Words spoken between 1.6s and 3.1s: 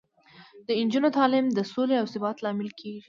سولې او ثبات لامل کیږي.